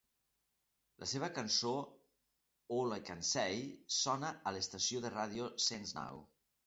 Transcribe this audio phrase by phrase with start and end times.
[1.01, 1.73] La seva cançó
[2.77, 3.61] "All I Can Say"
[3.99, 6.25] sona a l'estació de ràdio Saints Row.